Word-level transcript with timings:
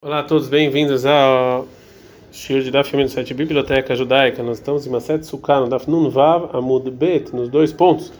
Olá 0.00 0.20
a 0.20 0.22
todos, 0.22 0.48
bem-vindos 0.48 1.04
ao 1.04 1.66
Shir 2.30 2.62
de 2.62 2.70
Daf 2.70 2.96
do 2.96 3.08
site 3.08 3.34
Biblioteca 3.34 3.96
Judaica. 3.96 4.44
Nós 4.44 4.58
estamos 4.58 4.86
em 4.86 4.90
Maset 4.90 5.26
Sukkah, 5.26 5.58
no 5.58 5.68
Daf 5.68 5.90
Nun 5.90 6.08
Vav, 6.08 6.50
Amud 6.56 6.88
Bet, 6.88 7.34
nos 7.34 7.48
dois 7.48 7.72
pontos. 7.72 8.12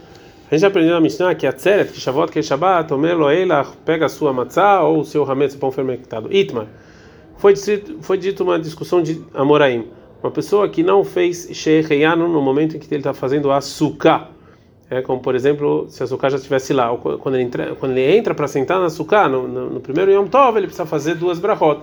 A 0.51 0.55
gente 0.55 0.65
aprendeu 0.65 0.95
na 0.95 0.99
Mishnah 0.99 1.33
que 1.35 1.47
a 1.47 1.53
Tzeret, 1.53 1.93
que 1.93 2.01
Shavot, 2.01 2.29
que 2.33 2.43
Shabbat, 2.43 2.93
Omer 2.93 3.17
Loelach, 3.17 3.77
pega 3.85 4.07
a 4.07 4.09
sua 4.09 4.33
matzah 4.33 4.83
ou 4.83 4.99
o 4.99 5.05
seu 5.05 5.23
hametz, 5.23 5.55
pão 5.55 5.71
fermentado. 5.71 6.27
Itmar. 6.33 6.67
Foi 7.37 7.53
dito, 7.53 7.99
foi 8.01 8.17
dito 8.17 8.43
uma 8.43 8.59
discussão 8.59 9.01
de 9.01 9.23
Amoraim. 9.33 9.87
Uma 10.21 10.31
pessoa 10.31 10.67
que 10.67 10.83
não 10.83 11.05
fez 11.05 11.47
Sheheyanu 11.49 12.27
no 12.27 12.41
momento 12.41 12.75
em 12.75 12.79
que 12.81 12.93
ele 12.93 12.99
está 12.99 13.13
fazendo 13.13 13.49
a 13.53 13.61
Sukkah. 13.61 14.27
É 14.91 15.03
como, 15.03 15.21
por 15.21 15.35
exemplo, 15.35 15.85
se 15.87 16.01
a 16.01 16.07
Sukkah 16.07 16.31
já 16.31 16.37
estivesse 16.37 16.73
lá, 16.73 16.89
quando 16.97 17.35
ele 17.35 17.43
entra, 17.43 17.75
quando 17.75 17.95
ele 17.95 18.17
entra 18.17 18.33
para 18.33 18.47
sentar 18.47 18.79
na 18.79 18.89
Sukkah, 18.89 19.29
no, 19.29 19.47
no, 19.47 19.69
no, 19.69 19.79
primeiro 19.79 20.11
Yom 20.11 20.25
Tov, 20.25 20.57
ele 20.57 20.65
precisa 20.65 20.85
fazer 20.85 21.13
duas 21.13 21.37
brachot. 21.37 21.81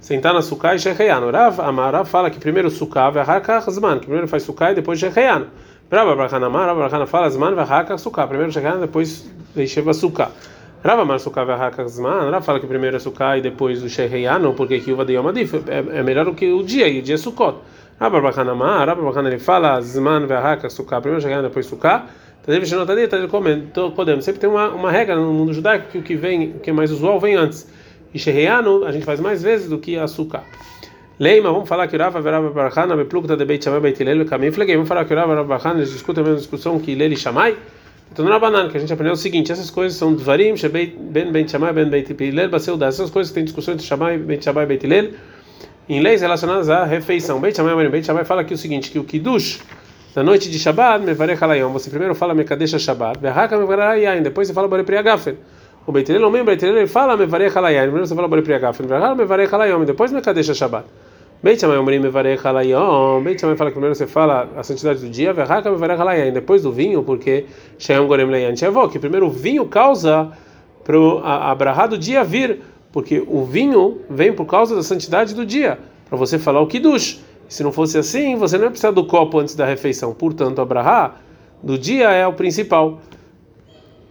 Sentar 0.00 0.32
na 0.32 0.40
Sukkah 0.40 0.74
e 0.74 0.78
Shecheyan. 0.78 1.30
Rav 1.30 1.60
Amara 1.60 2.02
fala 2.06 2.30
que 2.30 2.40
primeiro 2.40 2.70
Sukkah, 2.70 3.10
Vahakach 3.10 3.70
Zman, 3.70 3.98
que 3.98 4.06
primeiro 4.06 4.26
faz 4.26 4.42
Sukkah 4.42 4.72
e 4.72 4.74
depois 4.74 4.98
Shecheyan. 4.98 5.48
Rav 5.92 6.08
Abrahana 6.08 6.46
Amar, 6.46 6.66
Rav 6.68 6.78
Abrahana 6.78 7.06
fala 7.06 7.28
Zman, 7.28 7.54
Vahakach 7.54 7.98
Sukkah, 7.98 8.26
primeiro 8.26 8.50
Shecheyan, 8.50 8.80
depois 8.80 9.30
Yesheva 9.54 9.92
Sukkah. 9.92 10.30
Rav 10.82 11.00
Amar 11.00 11.18
Sukkah, 11.18 11.44
Vahakach 11.44 11.88
Zman, 11.88 12.30
Rav 12.30 12.42
fala 12.42 12.58
que 12.58 12.66
primeiro 12.66 12.96
é 12.96 13.00
Sukkah 13.00 13.36
e 13.36 13.42
depois 13.42 13.82
o 13.82 13.88
Shecheyan, 13.90 14.54
porque 14.54 14.80
que 14.80 14.92
o 14.92 14.96
Vadiyom 14.96 15.28
Adif 15.28 15.54
é, 15.68 15.98
é 15.98 16.02
melhor 16.02 16.34
que 16.34 16.50
o 16.50 16.62
dia, 16.62 16.88
e 16.88 17.00
o 17.00 17.02
dia 17.02 17.16
é 17.16 17.18
Sukkot. 17.18 17.58
Rav 18.00 18.16
Abrahana 18.16 18.52
Amar, 18.52 18.86
Rav 18.88 18.98
Abrahana 18.98 19.28
ele 19.28 19.38
fala 19.38 19.78
Zman, 19.82 20.26
Vahakach 20.26 20.72
Sukkah, 20.72 21.02
primeiro 21.02 21.20
Shecheyan, 21.20 21.42
depois 21.42 21.66
Sukkah. 22.46 24.22
Sempre 24.22 24.40
tem 24.40 24.48
uma, 24.48 24.68
uma 24.68 24.90
regra 24.90 25.16
no 25.16 25.32
mundo 25.32 25.52
judaico 25.52 25.88
que 25.90 25.98
o 25.98 26.02
que 26.02 26.14
vem, 26.14 26.50
o 26.50 26.60
que 26.60 26.70
é 26.70 26.72
mais 26.72 26.92
usual, 26.92 27.18
vem 27.18 27.34
antes. 27.34 27.66
E 28.14 28.18
Sheheanu 28.18 28.84
a 28.84 28.92
gente 28.92 29.04
faz 29.04 29.20
mais 29.20 29.42
vezes 29.42 29.68
do 29.68 29.78
que 29.78 29.98
açúcar. 29.98 30.44
Leima, 31.18 31.50
vamos 31.50 31.68
falar 31.68 31.88
que 31.88 31.96
Rava 31.96 32.20
Verava 32.20 32.50
Barachana, 32.50 32.94
Beplukta 32.94 33.36
de 33.36 33.44
Beit 33.44 33.64
Shammai 33.64 33.80
Beit 33.80 34.02
Hillel, 34.02 34.26
Caminho 34.26 34.52
Fleguei. 34.52 34.76
Vamos 34.76 34.88
falar 34.88 35.04
que 35.04 35.14
Rava 35.14 35.28
Verava 35.28 35.48
Barachana, 35.48 35.78
eles 35.78 35.90
discutem 35.90 36.22
a 36.22 36.24
mesma 36.24 36.38
discussão 36.38 36.78
que 36.78 36.94
Lele 36.94 37.16
Shammai. 37.16 37.56
Então, 38.12 38.24
na 38.24 38.38
banana, 38.38 38.68
que 38.68 38.76
a 38.76 38.80
gente 38.80 38.92
aprendeu 38.92 39.14
o 39.14 39.16
seguinte: 39.16 39.50
essas 39.50 39.70
coisas 39.70 39.98
são 39.98 40.14
Dvarim, 40.14 40.54
Ben 41.10 41.32
Beit 41.32 41.50
Shammai, 41.50 41.72
Ben 41.72 41.88
Beit 41.88 42.12
Hillel, 42.12 42.48
Baseudah. 42.48 42.86
Essas 42.86 43.10
coisas 43.10 43.30
que 43.30 43.34
tem 43.34 43.44
discussão 43.44 43.74
entre 43.74 43.84
Shammai, 43.86 44.18
Beit 44.18 44.44
Shammai 44.44 44.64
e 44.64 44.66
Beit 44.66 44.86
Hillel, 44.86 45.10
em 45.88 46.00
leis 46.00 46.20
relacionadas 46.20 46.68
à 46.68 46.84
refeição. 46.84 47.40
Beit 47.40 47.56
Shammai, 47.56 47.88
Beit 47.88 48.06
Shammai 48.06 48.24
fala 48.24 48.42
aqui 48.42 48.54
o 48.54 48.58
seguinte: 48.58 48.90
que 48.90 48.98
o 48.98 49.04
Kiddush 49.04 49.60
na 50.16 50.22
noite 50.22 50.48
de 50.48 50.58
Shabbat, 50.58 51.04
Mevarech 51.04 51.38
Halayom, 51.38 51.70
você 51.70 51.90
primeiro 51.90 52.14
fala 52.14 52.32
Mekadesh 52.32 52.80
Shabbat, 52.80 53.20
Verhaka 53.20 53.58
Mevarech 53.58 54.22
depois 54.22 54.48
você 54.48 54.54
fala 54.54 54.66
Bore 54.66 54.82
Priagafen. 54.82 55.36
O 55.86 55.92
Beitirel, 55.92 56.26
o 56.26 56.30
membro 56.30 56.46
Beitirel, 56.46 56.78
ele 56.78 56.86
fala 56.86 57.18
Mevarech 57.18 57.54
Halayom, 57.54 57.82
primeiro 57.82 58.06
você 58.06 58.14
fala 58.14 58.26
Bore 58.26 58.40
Priagafen, 58.40 58.86
Verhaka 58.86 59.14
Mevarech 59.14 59.52
Halayom, 59.52 59.84
depois 59.84 60.10
Mekadesh 60.10 60.54
Shabbat. 60.54 60.86
Beit 61.42 61.60
Shammai 61.60 61.76
Omrim 61.76 62.00
Mevarech 62.00 62.42
Halayom, 62.42 63.22
Beit 63.22 63.38
Shammai 63.38 63.58
fala 63.58 63.68
que 63.68 63.74
primeiro 63.74 63.94
você 63.94 64.06
fala 64.06 64.48
a 64.56 64.62
santidade 64.62 65.00
do 65.00 65.10
dia, 65.10 65.34
Verhaka 65.34 65.70
Mevarech 65.70 66.00
Halayom, 66.00 66.32
depois 66.32 66.62
do 66.62 66.72
vinho, 66.72 67.02
porque 67.02 67.44
Shem 67.78 68.06
Gorem 68.06 68.24
Leyan 68.24 68.56
Shavó, 68.56 68.88
que 68.88 68.98
primeiro 68.98 69.26
o 69.26 69.30
vinho 69.30 69.66
causa 69.66 70.32
para 70.82 71.72
a, 71.72 71.82
a 71.82 71.86
do 71.88 71.98
dia 71.98 72.24
vir, 72.24 72.62
porque 72.90 73.22
o 73.26 73.44
vinho 73.44 74.00
vem 74.08 74.32
por 74.32 74.46
causa 74.46 74.74
da 74.74 74.82
santidade 74.82 75.34
do 75.34 75.44
dia, 75.44 75.78
para 76.08 76.16
você 76.16 76.38
falar 76.38 76.62
o 76.62 76.66
Kiddush. 76.66 77.20
Se 77.48 77.62
não 77.62 77.72
fosse 77.72 77.96
assim, 77.98 78.36
você 78.36 78.56
não 78.56 78.64
ia 78.64 78.70
precisar 78.70 78.90
do 78.90 79.04
copo 79.04 79.38
antes 79.38 79.54
da 79.54 79.64
refeição. 79.64 80.12
Portanto, 80.12 80.60
a 80.60 81.14
do 81.62 81.78
dia 81.78 82.10
é 82.10 82.26
o 82.26 82.32
principal. 82.32 83.00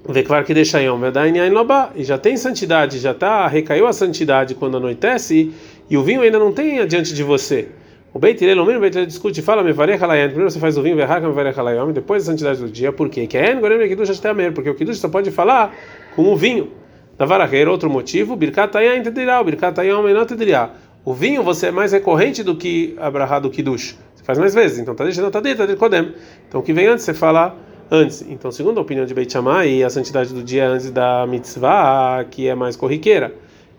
Vekvar 0.07 0.45
que 0.45 0.53
deixa 0.53 0.79
e 0.81 2.03
já 2.03 2.17
tem 2.17 2.37
santidade, 2.37 2.99
já 2.99 3.13
tá 3.13 3.47
recaiu 3.47 3.87
a 3.87 3.93
santidade 3.93 4.53
quando 4.53 4.77
anoitece 4.77 5.51
e 5.89 5.97
o 5.97 6.03
vinho 6.03 6.21
ainda 6.21 6.37
não 6.37 6.51
tem 6.51 6.79
adiante 6.79 7.13
de 7.13 7.23
você. 7.23 7.69
O 8.13 8.19
Beit 8.19 8.41
Hillel, 8.41 8.63
o 8.63 8.79
Beit 8.79 8.95
Hillel 8.95 9.07
discute, 9.07 9.41
fala 9.41 9.63
mevarech 9.63 10.01
halayim, 10.01 10.27
primeiro 10.27 10.49
você 10.49 10.59
faz 10.59 10.77
o 10.77 10.81
vinho, 10.81 10.95
verraca 10.95 11.27
mevarech 11.27 11.59
halayim, 11.59 11.91
depois 11.91 12.23
a 12.23 12.31
santidade 12.31 12.59
do 12.59 12.69
dia, 12.69 12.93
por 12.93 13.09
quê? 13.09 13.27
Que 13.27 13.37
é 13.37 13.51
engorem 13.51 13.89
kiddush 13.89 14.17
até 14.17 14.51
porque 14.51 14.69
o 14.69 14.75
kiddush 14.75 14.99
só 14.99 15.09
pode 15.09 15.31
falar 15.31 15.75
com 16.15 16.31
o 16.31 16.37
vinho. 16.37 16.71
Da 17.17 17.25
varaqueira, 17.25 17.71
outro 17.71 17.89
motivo, 17.89 18.35
birkat 18.35 18.77
ayam 18.77 19.01
tedirá, 19.01 19.43
birkat 19.43 19.79
ayam 19.79 20.03
menor 20.03 20.25
tedirá. 20.25 20.71
O 21.05 21.13
vinho 21.13 21.43
você 21.43 21.67
é 21.67 21.71
mais 21.71 21.91
recorrente 21.91 22.41
do 22.41 22.55
que 22.55 22.95
abrahá 22.97 23.37
do 23.37 23.51
kiddush. 23.51 23.95
Você 24.15 24.23
faz 24.23 24.39
mais 24.39 24.55
vezes. 24.55 24.79
Então 24.79 24.95
deixando 24.95 25.29
tá 25.29 25.39
dentro, 25.39 25.67
tá 25.67 25.75
kodem. 25.75 26.15
Então 26.47 26.59
o 26.59 26.63
que 26.63 26.73
vem 26.73 26.87
antes 26.87 27.05
você 27.05 27.13
fala 27.13 27.55
antes. 27.91 28.25
Então 28.27 28.51
segundo 28.51 28.79
a 28.79 28.81
opinião 28.81 29.05
de 29.05 29.13
Beit 29.13 29.31
Shammai, 29.31 29.83
a 29.83 29.89
santidade 29.91 30.33
do 30.33 30.41
dia 30.41 30.67
antes 30.67 30.89
da 30.89 31.27
mitzvah, 31.27 32.25
que 32.31 32.47
é 32.47 32.55
mais 32.55 32.75
corriqueira. 32.75 33.31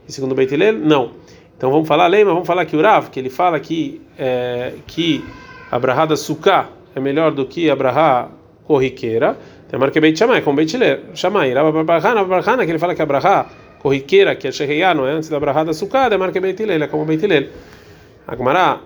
E 0.09 0.12
segundo 0.12 0.37
Beit 0.37 0.54
Hillel, 0.54 0.75
não. 0.75 1.10
Então 1.56 1.69
vamos 1.69 1.88
falar 1.88 2.06
lei, 2.06 2.22
mas 2.22 2.32
vamos 2.32 2.47
falar 2.47 2.64
que 2.64 2.76
o 2.76 2.81
Rav, 2.81 3.10
que 3.10 3.19
ele 3.19 3.31
fala 3.31 3.58
que 3.58 4.00
é, 4.16 4.75
que 4.87 5.25
abrahá 5.69 6.06
da 6.06 6.16
sukkah 6.16 6.69
é 6.94 7.00
melhor 7.00 7.32
do 7.32 7.44
que 7.44 7.69
abrahá 7.69 8.28
corriqueira. 8.69 9.37
Tem 9.69 9.76
a 9.76 9.81
marca 9.81 10.00
Beit 10.00 10.16
Shammai, 10.16 10.43
como 10.43 10.58
Beit. 10.58 10.78
Shammai, 11.14 11.53
Rav 11.53 11.76
Abrahana, 11.76 12.64
que 12.64 12.70
ele 12.70 12.78
fala 12.78 12.94
que 12.94 13.03
abrahá 13.03 13.47
corriqueira, 13.86 14.34
que 14.34 14.48
é 14.48 14.50
Sheheyá, 14.50 14.92
não 14.92 15.06
é 15.06 15.12
antes 15.12 15.28
da 15.28 15.38
brahada 15.38 15.72
sucada, 15.72 16.16
é 16.16 16.19
marca 16.19 16.41
Beitilel, 16.41 16.82
é 16.82 16.88
como 16.88 17.04
Beitilel. 17.04 17.50
A 18.26 18.34
Gemara 18.34 18.80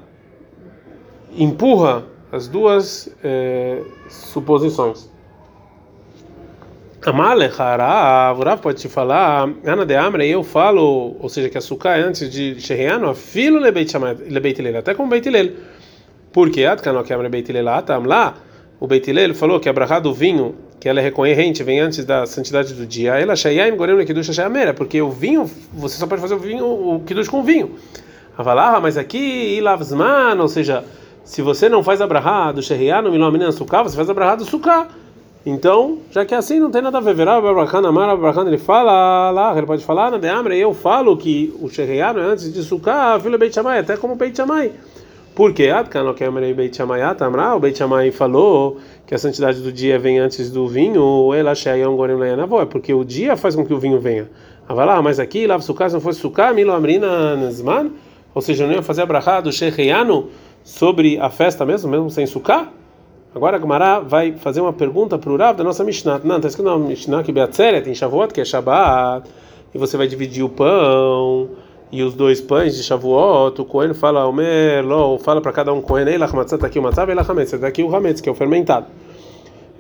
empurra 1.35 2.05
as 2.31 2.47
duas 2.47 3.09
é, 3.25 3.81
suposições. 4.11 5.09
Amalechara, 7.03 8.29
Avurav 8.29 8.61
pode 8.61 8.83
te 8.83 8.91
falar, 8.91 9.49
Ana 9.65 9.87
de 9.87 9.97
Amra, 9.97 10.23
eu 10.27 10.45
falo, 10.45 11.17
ou 11.19 11.29
seja, 11.31 11.49
que 11.49 11.57
açúcar 11.57 11.97
é 11.97 12.03
antes 12.03 12.31
de 12.31 12.61
Sheheyano, 12.61 13.09
a 13.09 13.15
filo 13.15 13.59
lebeitilel, 13.59 14.81
até 14.81 14.93
como 14.93 15.09
Beitilel. 15.09 15.53
Porque 16.31 16.67
Atkano 16.67 17.03
que 17.03 17.15
Amra 17.15 17.31
Beitilel, 17.31 17.67
Atam 17.71 18.05
lá, 18.05 18.37
o 18.79 18.87
Beitilel 18.87 19.35
falou 19.35 19.59
que 19.61 19.69
a 19.71 19.73
brahada 19.73 20.03
do 20.03 20.13
vinho 20.13 20.57
que 20.81 20.89
ela 20.89 20.99
é 20.99 21.03
recorrente, 21.03 21.63
vem 21.63 21.79
antes 21.79 22.07
da 22.07 22.25
santidade 22.25 22.73
do 22.73 22.87
dia. 22.87 23.21
Ela 23.21 23.37
shayaim 23.37 23.77
gorem 23.77 24.05
kiddush 24.07 24.35
shayamera, 24.35 24.73
porque 24.73 25.01
o 25.03 25.11
vinho, 25.11 25.49
você 25.75 25.99
só 25.99 26.07
pode 26.07 26.23
fazer 26.23 26.35
o 26.35 26.39
vinho, 26.39 26.65
o 26.65 27.03
kiddush 27.07 27.29
com 27.29 27.43
vinho. 27.43 27.77
Avalar, 28.37 28.81
mas 28.81 28.97
aqui 28.97 29.59
ilavzman, 29.59 30.41
ou 30.41 30.49
seja, 30.49 30.83
se 31.23 31.43
você 31.43 31.69
não 31.69 31.83
faz 31.85 32.01
a 32.01 32.07
brahá 32.07 32.51
do 32.51 32.63
shehriá 32.63 33.03
no 33.03 33.13
milomina 33.13 33.53
sukkah, 33.53 33.83
você 33.83 33.95
faz 33.95 34.09
a 34.09 34.15
brahá 34.15 34.35
do. 34.35 34.47
Então, 35.45 35.99
já 36.11 36.25
que 36.25 36.35
é 36.35 36.39
assim, 36.39 36.59
não 36.59 36.71
tem 36.71 36.81
nada 36.81 36.99
a 36.99 37.01
ver. 37.01 37.15
Verá, 37.15 37.37
Abrahan, 37.37 38.47
ele 38.47 38.59
fala 38.59 39.31
lá, 39.31 39.57
ele 39.57 39.67
pode 39.67 39.85
falar, 39.85 40.11
na 40.11 40.55
eu 40.55 40.73
falo 40.73 41.17
que 41.17 41.55
o 41.61 41.69
shehriá 41.69 42.13
não 42.13 42.23
é 42.23 42.25
antes 42.25 42.53
de 42.53 42.63
sukkah, 42.63 43.21
filho 43.21 43.39
Beit 43.39 43.55
Shammai, 43.55 43.81
até 43.81 43.97
como 43.97 44.17
Beit 44.17 44.37
Shammai. 46.77 47.01
Porque 47.01 47.29
o 47.55 47.61
Beit 47.61 47.79
Shammai 47.79 48.11
falou 48.11 48.77
que 49.07 49.15
a 49.15 49.19
santidade 49.19 49.61
do 49.61 49.73
dia 49.73 49.99
vem 49.99 50.19
antes 50.19 50.51
do 50.51 50.69
vinho, 50.69 51.31
é 51.35 52.65
porque 52.67 52.93
o 52.93 53.05
dia 53.05 53.37
faz 53.37 53.57
com 53.57 53.65
que 53.65 53.73
o 53.73 53.79
vinho 53.79 53.99
venha. 53.99 54.29
Ah, 54.69 55.03
mas 55.03 55.19
aqui, 55.19 55.47
lá 55.47 55.59
se 55.59 55.73
não 55.93 56.01
fosse 56.01 56.21
sukkah, 56.21 56.53
milo 56.53 56.73
amrina 56.73 57.37
nazman, 57.37 57.91
ou 58.35 58.43
seja, 58.43 58.67
não 58.67 58.75
ia 58.75 58.83
fazer 58.83 59.03
a 59.03 59.41
do 59.41 59.51
Shecheyanu 59.51 60.29
sobre 60.63 61.19
a 61.19 61.31
festa 61.31 61.65
mesmo, 61.65 61.91
mesmo 61.91 62.11
sem 62.11 62.27
sukkah? 62.27 62.69
Agora 63.35 63.57
a 63.57 63.61
Gemara 63.61 64.01
vai 64.01 64.33
fazer 64.33 64.61
uma 64.61 64.73
pergunta 64.73 65.17
para 65.17 65.31
o 65.31 65.37
Rav 65.37 65.57
da 65.57 65.65
nossa 65.65 65.85
Mishnah. 65.85 66.21
Não, 66.23 66.37
está 66.37 66.49
escrito 66.49 66.69
na 66.69 66.77
Mishnah 66.77 67.23
que 67.23 67.33
Beatzeret, 67.33 67.89
em 67.89 67.95
Shavuot, 67.95 68.35
que 68.35 68.41
é 68.41 68.45
Shabbat, 68.45 69.29
e 69.75 69.79
você 69.79 69.97
vai 69.97 70.07
dividir 70.07 70.43
o 70.43 70.49
pão 70.49 71.49
e 71.93 72.03
os 72.03 72.15
dois 72.15 72.41
pães 72.41 72.77
de 72.77 72.83
Shavuot, 72.83 73.61
o 73.61 73.65
Cohen 73.65 73.95
fala, 73.95 74.25
Lo, 74.83 75.19
fala 75.19 75.41
para 75.41 75.53
cada 75.53 75.73
um 75.73 75.81
Cohen, 75.81 76.07
Ei, 76.07 76.19
Lachmatzah, 76.19 76.57
está 76.57 76.67
aqui 76.69 76.79
o 76.79 76.83
Matzah, 76.83 77.07
Ei, 77.09 77.15
Lachametz, 77.15 77.53
está 77.53 77.67
aqui 77.67 77.83
o 77.83 77.95
Hametz, 77.95 78.21
que 78.21 78.29
é 78.29 78.33
o 78.33 78.35
fermentado. 78.35 78.87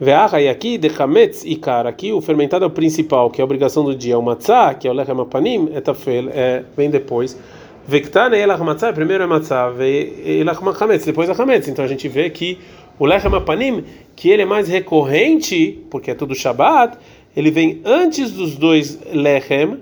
Veacha, 0.00 0.40
e 0.40 0.48
aqui, 0.48 0.76
de 0.76 0.90
Hametz 0.98 1.44
e 1.44 1.54
Kar, 1.54 1.86
aqui 1.86 2.12
o 2.12 2.20
fermentado 2.20 2.64
é 2.64 2.66
o 2.66 2.70
principal, 2.70 3.30
que 3.30 3.40
é 3.40 3.42
a 3.42 3.44
obrigação 3.44 3.84
do 3.84 3.94
dia, 3.94 4.18
o 4.18 4.22
Matzah, 4.22 4.74
que 4.74 4.88
é 4.88 4.90
o 4.90 4.94
Lechem 4.94 5.20
Apanim, 5.20 5.70
etafel, 5.74 6.30
é, 6.30 6.64
vem 6.76 6.90
depois. 6.90 7.38
Vektane, 7.86 8.36
Ei, 8.36 8.46
Lachmatzah, 8.46 8.92
primeiro 8.92 9.22
é 9.22 9.26
Matzah, 9.26 9.72
Ei, 9.78 10.42
Lachametz, 10.42 11.04
depois 11.04 11.28
é 11.28 11.40
Hametz, 11.40 11.68
então 11.68 11.84
a 11.84 11.88
gente 11.88 12.08
vê 12.08 12.28
que 12.28 12.58
o 12.98 13.06
Lechem 13.06 13.32
Apanim, 13.34 13.84
que 14.16 14.30
ele 14.30 14.42
é 14.42 14.46
mais 14.46 14.66
recorrente, 14.68 15.84
porque 15.88 16.10
é 16.10 16.14
tudo 16.14 16.34
Shabbat, 16.34 16.98
ele 17.36 17.52
vem 17.52 17.80
antes 17.84 18.32
dos 18.32 18.56
dois 18.56 18.98
Lechem, 19.12 19.78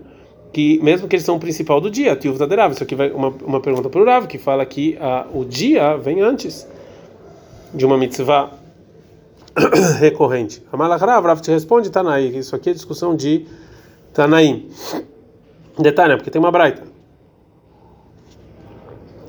que 0.52 0.78
mesmo 0.82 1.08
que 1.08 1.16
eles 1.16 1.24
são 1.24 1.36
o 1.36 1.40
principal 1.40 1.80
do 1.80 1.90
dia, 1.90 2.16
Tiuv 2.16 2.38
Taderav, 2.38 2.72
isso 2.72 2.82
aqui 2.82 2.94
vai 2.94 3.10
uma, 3.10 3.28
uma 3.44 3.60
pergunta 3.60 3.88
para 3.88 4.00
o 4.00 4.04
Rav, 4.04 4.26
que 4.26 4.38
fala 4.38 4.64
que 4.64 4.96
a, 5.00 5.26
o 5.32 5.44
dia 5.44 5.96
vem 5.96 6.20
antes 6.20 6.66
de 7.74 7.84
uma 7.84 7.98
mitzvah 7.98 8.50
recorrente. 10.00 10.62
Amalachrav, 10.72 11.24
Rav 11.24 11.40
te 11.40 11.50
responde 11.50 11.90
Tanaí, 11.90 12.36
isso 12.36 12.56
aqui 12.56 12.70
é 12.70 12.72
discussão 12.72 13.14
de 13.14 13.46
Tanaim. 14.12 14.68
Detalhe, 15.78 16.16
porque 16.16 16.30
tem 16.30 16.40
uma 16.40 16.50
braita. 16.50 16.82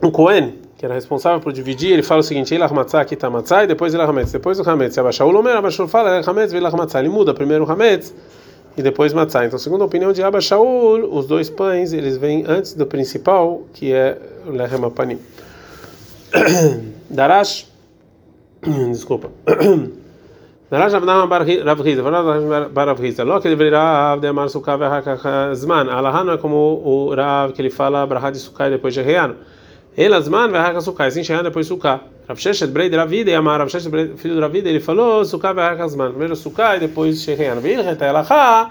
O 0.01 0.11
Cohen, 0.11 0.55
que 0.77 0.85
era 0.85 0.95
responsável 0.95 1.41
por 1.41 1.51
dividir, 1.51 1.91
ele 1.91 2.01
fala 2.01 2.21
o 2.21 2.23
seguinte: 2.23 2.55
Ele 2.55 2.65
matzah, 2.65 3.01
aqui 3.01 3.13
está 3.13 3.29
matzah, 3.29 3.65
e 3.65 3.67
depois 3.67 3.93
ele 3.93 4.01
hametz. 4.01 4.31
Depois 4.31 4.57
o 4.59 4.67
hametz. 4.67 4.93
Se 4.93 4.99
abaixar 4.99 5.27
o 5.27 5.31
lomer, 5.31 5.57
abaixou 5.57 5.87
fala, 5.87 6.17
ele 6.17 6.25
hametz. 6.25 6.53
Ele 6.95 7.09
muda 7.09 7.33
primeiro 7.33 7.65
o 7.65 7.71
hametz 7.71 8.15
e 8.79 8.81
depois 8.81 9.11
matzah. 9.11 9.45
Então, 9.45 9.59
segundo 9.59 9.81
a 9.81 9.85
opinião 9.85 10.13
de 10.13 10.23
Abba 10.23 10.39
Shaul, 10.39 11.13
os 11.13 11.27
dois 11.27 11.49
pães 11.49 11.91
eles 11.91 12.15
vêm 12.15 12.45
antes 12.47 12.73
do 12.73 12.85
principal, 12.85 13.63
que 13.73 13.91
é 13.91 14.17
o 14.47 14.51
lechem 14.51 14.81
apanim. 14.85 15.19
Darash, 17.09 17.67
desculpa. 18.89 19.29
Darash 20.71 20.93
Abnama 20.93 21.39
Rav 21.39 21.81
Riza, 21.81 22.03
Bar 22.03 22.87
Rav 22.87 23.01
Riza, 23.01 23.25
lo 23.25 23.41
que 23.41 23.49
deveria 23.49 23.79
Rav 23.79 24.21
de 24.21 24.27
Amar 24.27 24.47
Sukkah 24.49 24.77
Zman, 25.53 25.89
Alaha 25.89 26.23
não 26.23 26.33
é 26.33 26.37
como 26.37 26.55
o 26.55 27.13
Rav 27.13 27.51
que 27.51 27.61
ele 27.61 27.69
fala 27.69 28.07
Brahad 28.07 28.33
de 28.33 28.39
Sukkah 28.39 28.69
depois 28.69 28.93
de 28.93 29.01
Reano. 29.01 29.35
Ele 29.97 30.21
Zman 30.21 30.51
vai 30.51 30.61
Haka 30.61 30.79
Sukkah, 30.79 31.07
assim 31.07 31.21
Shehan 31.21 31.43
depois 31.43 31.67
Sukkah. 31.67 31.99
Rav 32.29 32.39
Sheshet 32.39 32.71
Brei 32.71 32.89
de 32.89 32.95
Ravida 32.95 33.31
e 33.31 33.33
Amar 33.33 33.59
Rav 33.59 33.69
Sheshet 33.69 33.89
filho 34.17 34.49
de 34.49 34.69
ele 34.69 34.79
falou 34.79 35.25
Sukkah 35.25 35.51
vai 35.51 35.73
Haka 35.73 35.87
Zman, 35.87 36.11
primeiro 36.11 36.35
Sukkah 36.35 36.77
e 36.77 36.79
depois 36.79 37.23
Shehan. 37.23 37.59
Virgeta 37.59 38.07
Alaha, 38.07 38.69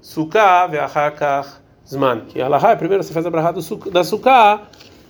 Sukkah 0.00 0.66
vai 0.66 0.80
Haka 0.80 1.44
Zman, 1.86 2.22
que 2.28 2.40
Alaha 2.40 2.70
é 2.70 2.76
primeiro 2.76 3.04
você 3.04 3.12
faz 3.12 3.26
a 3.26 3.30
Brahad 3.30 3.56
da 3.92 4.02
Sukkah 4.02 4.62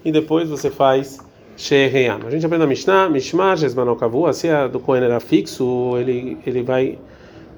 e 0.04 0.10
depois 0.10 0.48
você 0.48 0.70
faz 0.70 1.20
Shereyan. 1.56 2.18
A 2.26 2.30
gente 2.30 2.44
aprende 2.44 2.64
na 2.64 2.66
Mishnah, 2.66 3.08
Mishmar, 3.08 3.56
Jesmanol 3.56 3.96
Kavu, 3.96 4.32
se 4.32 4.48
a 4.48 4.66
do 4.66 4.80
Kohen 4.80 5.04
era 5.04 5.20
fixo, 5.20 5.96
ele, 5.98 6.36
ele 6.44 6.62
vai. 6.62 6.98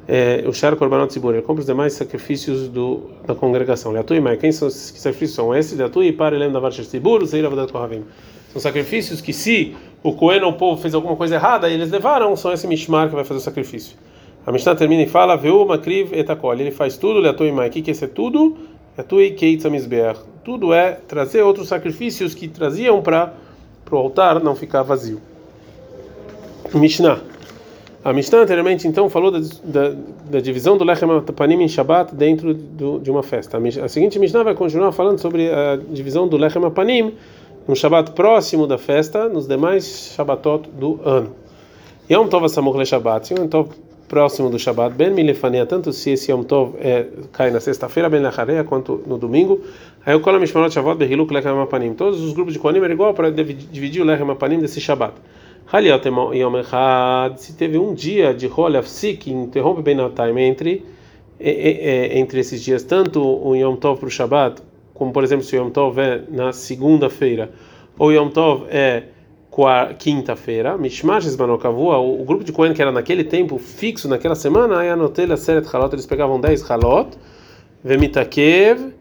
É, 0.09 0.45
o 0.47 0.53
Shar 0.53 0.77
Korbanot 0.77 1.09
Tzibur, 1.09 1.33
ele 1.33 1.43
compra 1.43 1.61
os 1.61 1.67
demais 1.67 1.95
sacrifícios 1.95 2.69
do, 2.69 3.11
da 3.27 3.35
congregação. 3.35 3.91
Leatui, 3.91 4.21
mas 4.21 4.39
quem 4.39 4.53
são 4.53 4.69
esses 4.69 5.01
sacrifícios? 5.01 5.35
São 5.35 5.53
esses, 5.53 5.77
Leatui, 5.77 6.13
para 6.13 6.37
ele 6.37 6.49
da 6.51 6.61
Varshar 6.61 6.85
Tzibur, 6.85 7.27
Seir 7.27 7.45
Avodat 7.45 7.73
Kohavim. 7.73 8.05
São 8.53 8.61
sacrifícios 8.61 9.21
que, 9.21 9.33
se 9.33 9.75
o 10.03 10.13
Kohen 10.13 10.43
ou 10.43 10.51
o 10.51 10.53
povo 10.55 10.81
fez 10.81 10.95
alguma 10.95 11.17
coisa 11.17 11.35
errada, 11.35 11.69
eles 11.69 11.91
levaram, 11.91 12.37
são 12.37 12.53
esse 12.53 12.67
Mishmar 12.67 13.09
que 13.09 13.15
vai 13.15 13.25
fazer 13.25 13.39
o 13.39 13.43
sacrifício. 13.43 13.97
A 14.47 14.53
Mishnah 14.53 14.77
termina 14.77 15.03
e 15.03 15.07
fala: 15.07 15.37
Veu 15.37 15.67
Makriv 15.67 16.13
etakol. 16.15 16.55
Ele 16.55 16.71
faz 16.71 16.97
tudo, 16.97 17.19
Leatui, 17.19 17.51
mas 17.51 17.69
o 17.69 17.71
que, 17.71 17.91
é 17.91 17.93
esse 17.93 18.07
tudo? 18.07 18.57
Leatui, 18.97 19.33
Keitzamizbeach. 19.33 20.21
Tudo 20.45 20.73
é 20.73 20.93
trazer 20.93 21.43
outros 21.43 21.67
sacrifícios 21.67 22.33
que 22.33 22.47
traziam 22.47 23.03
para 23.03 23.33
o 23.91 23.97
altar 23.97 24.39
não 24.41 24.55
ficar 24.55 24.83
vazio. 24.85 25.21
Mishnah. 26.73 27.21
A 28.05 28.13
Mishnah 28.13 28.43
anteriormente 28.43 28.87
então 28.87 29.11
falou 29.11 29.33
da, 29.33 29.41
da, 29.65 29.97
da 30.31 30.41
divisão 30.41 30.79
do 30.79 30.85
Lechem 30.85 31.09
Panim 31.35 31.61
em 31.61 31.69
Shabbat 31.69 32.15
dentro 32.15 32.55
do, 32.55 33.01
de 33.01 33.11
uma 33.11 33.25
festa. 33.25 33.59
A, 33.59 33.89
seguinte 33.89 34.17
Mishnah 34.17 34.45
vai 34.45 34.55
continuar 34.55 34.93
falando 34.93 35.19
sobre 35.19 35.51
a 35.51 35.77
divisão 35.91 36.29
do 36.29 36.37
Lechem 36.37 36.71
Panim 36.71 37.15
no 37.67 37.75
Shabbat 37.75 38.13
próximo 38.13 38.67
da 38.67 38.79
festa, 38.79 39.29
nos 39.29 39.47
demais 39.47 40.13
Shabbatot 40.15 40.69
do 40.69 41.01
ano. 41.05 41.35
Yom 42.09 42.29
Tov 42.29 42.45
Asamuch 42.45 42.77
Le 42.77 42.85
Shabbat, 42.85 43.31
Yom 43.33 43.49
Tov 43.49 43.71
próximo 44.07 44.49
do 44.49 44.59
Shabbat, 44.59 44.95
Ben 44.95 45.13
Milefanea, 45.13 45.67
tanto 45.67 45.93
se 45.93 46.11
esse 46.13 46.31
Yom 46.31 46.45
Tov 46.45 46.77
é, 46.79 47.07
cai 47.33 47.51
na 47.51 47.59
sexta-feira, 47.59 48.09
Ben 48.09 48.23
Lachareia, 48.23 48.63
quanto 48.63 49.03
no 49.07 49.19
domingo. 49.19 49.61
Aí 50.05 50.15
o 50.15 50.21
Kolam 50.21 50.39
Mishmarot 50.39 50.73
Shavot 50.73 50.95
Behiluk 50.95 51.33
Lechem 51.33 51.61
Apanim. 51.61 51.95
Todos 51.95 52.21
os 52.21 52.33
grupos 52.33 52.53
de 52.53 52.61
Kohanim 52.61 52.79
eram 52.79 52.95
igual 52.95 53.13
para 53.13 53.33
dividir 53.33 54.01
o 54.01 54.05
Lechem 54.05 54.31
Apanim 54.31 54.61
desse 54.61 54.81
Shabbat. 54.81 55.15
Haliot 55.73 56.07
Yom 56.07 56.59
Echad, 56.59 57.39
se 57.39 57.55
teve 57.55 57.77
um 57.77 57.93
dia 57.93 58.33
de 58.33 58.47
Hol 58.47 58.77
Afsik, 58.77 59.25
que 59.25 59.33
interrompe 59.33 59.83
bem 59.83 59.97
na 59.97 60.09
time 60.09 60.43
entre, 60.43 60.85
entre 61.41 62.39
esses 62.39 62.63
dias, 62.63 62.85
tanto 62.85 63.21
o 63.21 63.57
Yom 63.57 63.75
Tov 63.75 63.99
para 63.99 64.07
o 64.07 64.11
Shabbat, 64.11 64.63
como 64.97 65.13
por 65.13 65.23
exemplo 65.23 65.45
se 65.45 65.57
o 65.57 65.61
Yom 65.61 65.71
Tov 65.71 65.99
é 66.01 66.23
na 66.31 66.53
segunda-feira, 66.53 67.51
ou 67.99 68.13
Yom 68.13 68.29
Tov 68.31 68.67
é 68.69 69.05
quinta-feira, 69.99 70.77
Mishmash 70.77 71.27
Esbanokavua, 71.27 71.97
o 71.99 72.23
grupo 72.25 72.45
de 72.45 72.53
Cohen 72.53 72.75
que 72.75 72.83
era 72.83 72.93
naquele 72.93 73.25
tempo 73.25 73.59
fixo, 73.59 74.07
naquela 74.07 74.35
semana, 74.35 74.81
aí 74.81 74.91
anotei 74.91 75.25
a 75.33 75.37
Seret 75.37 75.67
Halot, 75.73 75.95
eles 75.95 76.05
pegavam 76.05 76.39
10 76.39 76.71
Halot, 76.71 77.17
Vemitakev, 77.83 78.93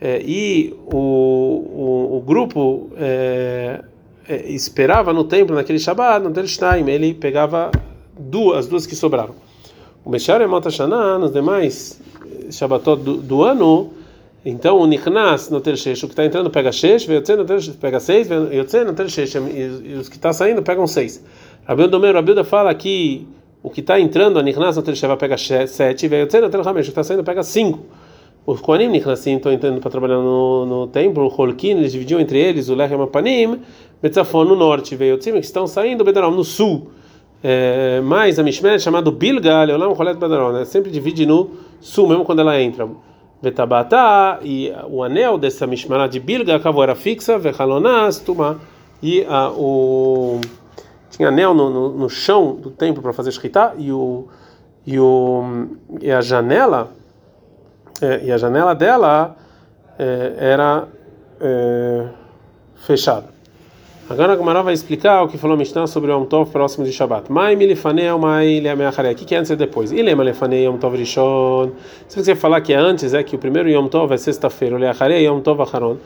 é, 0.00 0.22
e 0.24 0.74
o, 0.86 0.96
o, 0.96 2.16
o 2.18 2.20
grupo 2.24 2.90
é, 2.96 3.82
é, 4.28 4.48
esperava 4.52 5.12
no 5.12 5.24
templo, 5.24 5.56
naquele 5.56 5.78
Shabbat, 5.78 6.24
no 6.24 6.30
Telshtaim, 6.30 6.88
ele 6.88 7.14
pegava 7.14 7.70
duas, 8.18 8.58
as 8.58 8.66
duas 8.66 8.86
que 8.86 8.94
sobraram. 8.94 9.34
O 10.04 10.10
Meshar 10.10 10.40
Emot 10.40 10.64
Hashanah, 10.64 11.18
nos 11.18 11.32
demais 11.32 12.00
Shabbatot 12.50 13.02
do, 13.02 13.16
do 13.16 13.42
ano, 13.42 13.90
então 14.50 14.78
o 14.78 14.86
Nichnas 14.86 15.50
no 15.50 15.60
Tershesh, 15.60 16.04
o 16.04 16.06
que 16.06 16.14
está 16.14 16.24
entrando 16.24 16.48
pega 16.48 16.72
Shesh, 16.72 17.04
Veyotze 17.04 17.36
no 17.36 17.44
Tershesh 17.44 17.76
pega 17.76 18.00
6, 18.00 18.28
Veyotze 18.28 18.82
no 18.82 18.94
Tershesh, 18.94 19.34
e 19.34 19.92
os 20.00 20.08
que 20.08 20.16
está 20.16 20.32
saindo 20.32 20.62
pegam 20.62 20.86
6. 20.86 21.22
Rabiel 21.66 21.88
Domer, 21.88 22.14
Rabiuda 22.14 22.42
fala 22.44 22.74
que 22.74 23.28
o 23.62 23.68
que 23.68 23.80
está 23.80 24.00
entrando, 24.00 24.38
a 24.38 24.42
Nichnas 24.42 24.74
no 24.76 24.82
Tershesh 24.82 25.16
pega 25.18 25.36
7, 25.36 26.08
Veyotze 26.08 26.40
no 26.40 26.48
Tershesh, 26.48 26.70
o 26.70 26.74
que 26.74 26.88
está 26.88 27.04
saindo 27.04 27.22
pega 27.22 27.42
5. 27.42 27.78
Os 28.46 28.62
Koanim 28.62 28.88
Nichnasim 28.88 29.36
estão 29.36 29.52
entrando 29.52 29.78
para 29.82 29.90
trabalhar 29.90 30.16
no, 30.16 30.64
no 30.64 30.86
templo, 30.86 31.24
o 31.24 31.28
Holkin, 31.28 31.72
eles 31.72 31.92
dividiam 31.92 32.18
entre 32.18 32.38
eles 32.38 32.70
o 32.70 32.74
Lechem 32.74 32.98
Apanim, 33.02 33.60
Betzafon 34.00 34.44
no 34.44 34.56
norte, 34.56 34.96
Veyotze, 34.96 35.30
que 35.30 35.38
estão 35.40 35.66
saindo, 35.66 36.02
Bedaram 36.02 36.30
no 36.30 36.42
sul. 36.42 36.88
É, 37.44 38.00
mas 38.02 38.38
a 38.38 38.42
Mishmer, 38.42 38.80
chamado 38.80 39.12
Bilgal, 39.12 39.68
Olam 39.68 39.94
Cholet 39.94 40.18
Bedaron, 40.18 40.52
né? 40.52 40.64
sempre 40.64 40.90
divide 40.90 41.26
no 41.26 41.50
sul, 41.82 42.08
mesmo 42.08 42.24
quando 42.24 42.40
ela 42.40 42.58
entra. 42.58 42.88
Vetabata, 43.40 44.40
e 44.42 44.72
o 44.88 45.02
anel 45.02 45.38
dessa 45.38 45.66
Mishmará 45.66 46.06
de 46.06 46.18
Bilga, 46.18 46.56
acabou, 46.56 46.82
era 46.82 46.94
fixa, 46.94 47.38
Vechalonas, 47.38 48.18
Tuma, 48.18 48.60
e 49.02 49.24
a, 49.28 49.50
o, 49.50 50.40
tinha 51.10 51.28
anel 51.28 51.54
no, 51.54 51.70
no, 51.70 51.88
no 51.90 52.10
chão 52.10 52.56
do 52.56 52.70
templo 52.70 53.00
para 53.00 53.12
fazer 53.12 53.30
shkita, 53.30 53.74
e, 53.78 53.92
o, 53.92 54.26
e, 54.84 54.98
o, 54.98 55.68
e 56.00 56.10
a 56.10 56.20
janela, 56.20 56.90
é, 58.02 58.24
e 58.24 58.32
a 58.32 58.36
janela 58.36 58.74
dela 58.74 59.36
é, 59.98 60.34
era 60.38 60.88
é, 61.40 62.08
fechada. 62.74 63.37
Agora 64.10 64.32
a 64.32 64.36
Gemara 64.38 64.62
vai 64.62 64.72
explicar 64.72 65.22
o 65.22 65.28
que 65.28 65.36
falou 65.36 65.54
Mishnah 65.54 65.86
sobre 65.86 66.10
o 66.10 66.14
Yom 66.14 66.24
Tov 66.24 66.50
próximo 66.50 66.82
de 66.82 66.90
Shabbat. 66.90 67.30
Mai 67.30 67.54
milifanei, 67.54 68.10
mai 68.12 68.58
leameacharei. 68.58 69.12
O 69.12 69.14
que 69.14 69.34
é 69.34 69.38
antes 69.38 69.50
e 69.50 69.56
depois? 69.56 69.92
Ilema 69.92 70.22
lefanei 70.22 70.64
Yom 70.64 70.78
Tov 70.78 70.96
Rishon. 70.96 71.72
Se 72.08 72.24
você 72.24 72.34
falar 72.34 72.62
que 72.62 72.72
é 72.72 72.76
antes, 72.76 73.12
é 73.12 73.22
que 73.22 73.36
o 73.36 73.38
primeiro 73.38 73.68
Yom 73.68 73.86
Tov 73.86 74.14
é 74.14 74.16
sexta-feira, 74.16 74.78
leacharei 74.78 75.26
Yom 75.26 75.40
Tov 75.40 75.60
Acharon. 75.60 75.98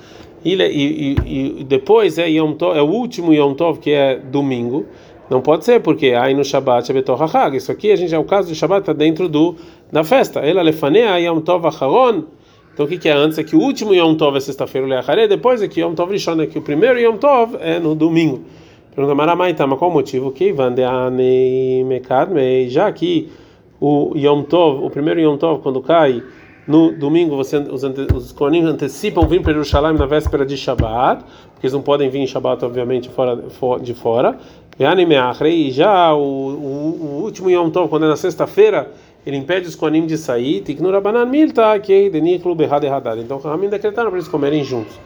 E, 0.44 0.52
e, 0.52 1.62
depois 1.62 2.18
é, 2.18 2.28
Yom 2.28 2.54
Tov, 2.54 2.76
é 2.76 2.82
o 2.82 2.86
último 2.86 3.32
Yom 3.32 3.54
Tov, 3.54 3.78
que 3.78 3.92
é 3.92 4.16
domingo. 4.16 4.84
Não 5.30 5.40
pode 5.40 5.64
ser, 5.64 5.80
porque 5.80 6.06
aí 6.08 6.34
no 6.34 6.44
Shabbat 6.44 6.90
é 6.90 6.94
Betor 6.94 7.22
HaChag. 7.22 7.56
Isso 7.56 7.70
aqui, 7.70 7.92
a 7.92 7.94
gente, 7.94 8.12
é 8.12 8.18
o 8.18 8.24
caso 8.24 8.48
do 8.48 8.54
Shabbat, 8.56 8.80
está 8.80 8.92
dentro 8.92 9.28
do, 9.28 9.54
da 9.92 10.02
festa. 10.02 10.40
Ela 10.40 10.60
lefanei 10.60 11.04
Yom 11.24 11.40
Tov 11.40 11.68
Acharon. 11.68 12.24
Então 12.72 12.86
o 12.86 12.88
que, 12.88 12.98
que 12.98 13.08
é 13.08 13.12
antes? 13.12 13.38
É 13.38 13.44
que 13.44 13.54
o 13.54 13.60
último 13.60 13.94
Yom 13.94 14.14
Tov 14.14 14.36
é 14.36 14.40
sexta-feira, 14.40 14.86
o 14.86 14.90
Leacharé, 14.90 15.28
depois 15.28 15.62
é 15.62 15.68
que 15.68 15.80
Yom 15.80 15.94
Tov 15.94 16.10
Rishon, 16.12 16.40
é 16.40 16.46
que 16.46 16.58
o 16.58 16.62
primeiro 16.62 16.98
Yom 16.98 17.16
Tov 17.16 17.56
é 17.60 17.78
no 17.78 17.94
domingo. 17.94 18.42
Pergunta 18.94 19.14
Maramaita, 19.14 19.66
mas 19.66 19.78
qual 19.78 19.90
o 19.90 19.94
motivo? 19.94 20.32
Que 20.32 20.54
já 22.68 22.92
que 22.92 23.30
o 23.80 24.12
Yom 24.16 24.42
Tov, 24.42 24.84
o 24.84 24.90
primeiro 24.90 25.20
Yom 25.20 25.36
Tov, 25.36 25.62
quando 25.62 25.80
cai 25.80 26.22
no 26.66 26.92
domingo, 26.92 27.36
você, 27.36 27.56
os, 27.56 27.82
os 27.82 28.32
Kohanim 28.32 28.62
antecipam 28.64 29.26
vir 29.26 29.42
para 29.42 29.52
Jerusalém 29.52 29.94
na 29.94 30.06
véspera 30.06 30.46
de 30.46 30.56
Shabbat, 30.56 31.24
porque 31.52 31.66
eles 31.66 31.72
não 31.72 31.82
podem 31.82 32.08
vir 32.08 32.20
em 32.20 32.26
Shabbat, 32.26 32.64
obviamente, 32.64 33.10
fora, 33.10 33.36
de 33.80 33.94
fora. 33.94 34.38
E 34.78 35.70
já 35.70 36.14
o, 36.14 36.20
o, 36.20 37.18
o 37.18 37.22
último 37.24 37.50
Yom 37.50 37.70
Tov, 37.70 37.88
quando 37.88 38.04
é 38.04 38.08
na 38.08 38.16
sexta-feira, 38.16 38.90
ele 39.24 39.36
impede 39.36 39.68
os 39.68 39.74
Koanim 39.74 40.06
de 40.06 40.18
sair, 40.18 40.60
Tiknura 40.62 41.00
Banan 41.00 41.26
Milta, 41.26 41.78
que 41.78 42.10
Deniklu 42.10 42.54
Berrad 42.54 42.84
Erradad. 42.84 43.18
Então, 43.18 43.36
o 43.36 43.40
Ramin 43.40 43.68
decretaram 43.68 44.10
para 44.10 44.18
eles 44.18 44.28
comerem 44.28 44.64
juntos. 44.64 44.98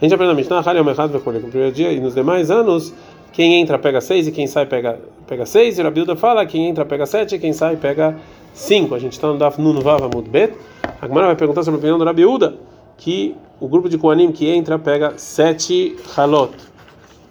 A 0.00 0.04
gente 0.04 0.14
aprende 0.14 0.32
na 0.32 0.36
Mishnah, 0.36 0.62
Hali 0.64 0.80
Omechad 0.80 1.12
Vekolek. 1.12 1.44
No 1.44 1.50
primeiro 1.50 1.74
dia 1.74 1.92
e 1.92 2.00
nos 2.00 2.14
demais 2.14 2.50
anos, 2.50 2.94
quem 3.32 3.60
entra 3.60 3.78
pega 3.78 4.00
seis 4.00 4.26
e 4.26 4.32
quem 4.32 4.46
sai 4.46 4.64
pega, 4.64 4.98
pega 5.26 5.44
seis. 5.44 5.78
E 5.78 5.82
Rabilda 5.82 6.16
fala, 6.16 6.46
quem 6.46 6.68
entra 6.68 6.84
pega 6.84 7.04
sete 7.04 7.34
e 7.34 7.38
quem 7.38 7.52
sai 7.52 7.76
pega 7.76 8.16
cinco. 8.54 8.94
A 8.94 8.98
gente 8.98 9.12
está 9.12 9.26
no 9.26 9.36
Daf 9.36 9.60
Nun 9.60 9.80
Vav 9.80 10.08
Bet. 10.30 10.54
A 11.00 11.06
Gemara 11.06 11.26
vai 11.26 11.36
perguntar 11.36 11.62
sobre 11.62 11.76
a 11.76 11.78
opinião 11.78 11.98
do 11.98 12.04
Rabiuda, 12.04 12.54
que 12.96 13.34
o 13.60 13.68
grupo 13.68 13.88
de 13.88 13.98
Koanim 13.98 14.32
que 14.32 14.48
entra 14.48 14.78
pega 14.78 15.14
sete 15.16 15.96
halot. 16.16 16.52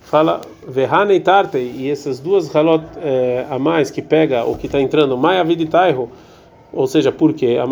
Fala 0.01 0.41
Verhane 0.65 1.15
e 1.15 1.19
Tarte, 1.19 1.57
e 1.57 1.89
essas 1.89 2.19
duas 2.19 2.53
halot 2.53 2.83
é, 3.01 3.45
a 3.49 3.57
mais 3.57 3.89
que 3.89 4.01
pega 4.01 4.45
o 4.45 4.55
que 4.55 4.67
está 4.67 4.79
entrando, 4.79 5.17
Maya 5.17 5.43
Vid 5.43 5.63
e 5.63 5.65
Taiho, 5.65 6.09
ou 6.77 6.85
seja, 6.85 7.11
por 7.11 7.33
quê? 7.33 7.57
É 7.57 7.65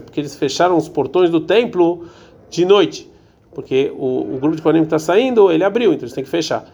porque 0.00 0.20
eles 0.20 0.34
fecharam 0.34 0.74
os 0.74 0.88
portões 0.88 1.28
do 1.28 1.38
templo 1.40 2.06
de 2.48 2.64
noite. 2.64 3.12
Porque 3.54 3.92
o, 3.94 4.36
o 4.36 4.38
grupo 4.40 4.56
de 4.56 4.62
Kohanim 4.62 4.80
que 4.80 4.86
está 4.86 4.98
saindo, 4.98 5.52
ele 5.52 5.62
abriu, 5.62 5.92
então 5.92 6.04
eles 6.04 6.14
têm 6.14 6.24
que 6.24 6.30
fechar. 6.30 6.64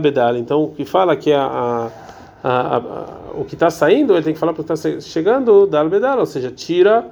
Bedal. 0.00 0.36
Então, 0.36 0.64
o 0.64 0.72
que 0.72 0.84
fala 0.84 1.14
que 1.14 1.32
a, 1.32 1.44
a, 1.44 1.90
a, 2.42 2.76
a 2.76 3.06
o 3.36 3.44
que 3.44 3.54
está 3.54 3.70
saindo, 3.70 4.14
ele 4.14 4.24
tem 4.24 4.34
que 4.34 4.40
falar 4.40 4.52
para 4.52 4.62
o 4.62 4.64
que 4.64 4.72
está 4.72 5.00
chegando, 5.00 5.68
Dal 5.68 5.88
Bedal, 5.88 6.18
ou 6.18 6.26
seja, 6.26 6.50
tira, 6.50 7.06